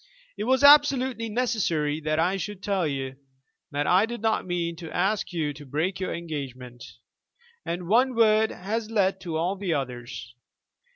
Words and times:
It 0.35 0.45
was 0.45 0.63
absolutely 0.63 1.29
necessary 1.29 1.99
that 1.99 2.17
I 2.17 2.35
should 2.35 2.63
tell 2.63 2.87
you 2.87 3.17
that 3.69 3.85
I 3.85 4.07
did 4.07 4.19
not 4.19 4.47
mean 4.47 4.75
to 4.77 4.89
ask 4.91 5.31
you 5.31 5.53
to 5.53 5.63
break 5.63 5.99
your 5.99 6.11
engagement, 6.11 6.83
and 7.67 7.87
one 7.87 8.15
word 8.15 8.49
has 8.49 8.89
led 8.89 9.21
to 9.21 9.37
all 9.37 9.55
the 9.55 9.75
others. 9.75 10.33